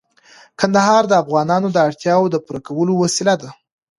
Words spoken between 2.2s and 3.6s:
د پوره کولو وسیله ده.